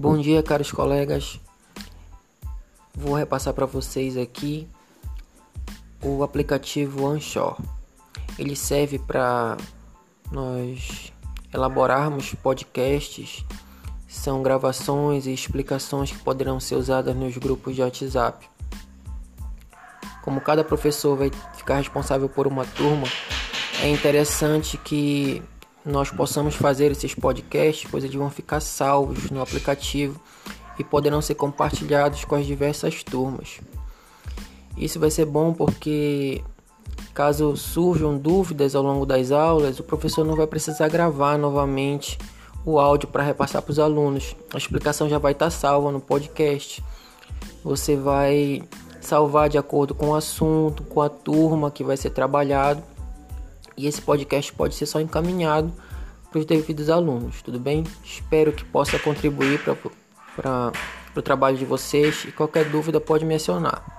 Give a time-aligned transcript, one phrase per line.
[0.00, 1.40] Bom dia, caros colegas.
[2.94, 4.68] Vou repassar para vocês aqui
[6.00, 7.58] o aplicativo Anchor.
[8.38, 9.56] Ele serve para
[10.30, 11.12] nós
[11.52, 13.44] elaborarmos podcasts,
[14.06, 18.48] são gravações e explicações que poderão ser usadas nos grupos de WhatsApp.
[20.22, 23.08] Como cada professor vai ficar responsável por uma turma,
[23.82, 25.42] é interessante que
[25.88, 30.20] nós possamos fazer esses podcasts, pois eles vão ficar salvos no aplicativo
[30.78, 33.58] e poderão ser compartilhados com as diversas turmas.
[34.76, 36.42] Isso vai ser bom porque
[37.14, 42.18] caso surjam dúvidas ao longo das aulas, o professor não vai precisar gravar novamente
[42.64, 44.36] o áudio para repassar para os alunos.
[44.52, 46.84] A explicação já vai estar salva no podcast.
[47.64, 48.62] Você vai
[49.00, 52.82] salvar de acordo com o assunto, com a turma que vai ser trabalhado
[53.78, 55.72] e esse podcast pode ser só encaminhado
[56.30, 57.84] para os devidos alunos, tudo bem?
[58.04, 60.72] Espero que possa contribuir para
[61.16, 63.97] o trabalho de vocês e qualquer dúvida pode me acionar.